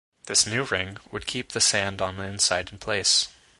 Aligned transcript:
This 0.25 0.47
new 0.47 0.63
ring 0.63 0.97
would 1.11 1.27
keep 1.27 1.51
the 1.51 1.61
sand 1.61 2.01
on 2.01 2.17
the 2.17 2.23
inside 2.23 2.71
in 2.71 2.79
place. 2.79 3.27